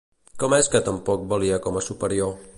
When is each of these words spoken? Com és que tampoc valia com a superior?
Com 0.43 0.55
és 0.57 0.69
que 0.75 0.81
tampoc 0.87 1.29
valia 1.35 1.61
com 1.69 1.79
a 1.83 1.87
superior? 1.91 2.39